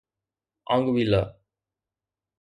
آنگويلا 0.65 1.23